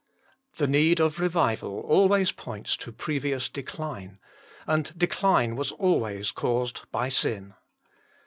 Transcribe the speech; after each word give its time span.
The 0.57 0.65
need 0.65 0.99
of 0.99 1.19
revival 1.19 1.81
always 1.81 2.31
points 2.31 2.75
to 2.77 2.91
previous 2.91 3.47
decline; 3.47 4.17
and 4.65 4.91
decline 4.97 5.55
was 5.55 5.71
always 5.73 6.31
caused 6.31 6.89
by 6.91 7.07
sin. 7.09 7.53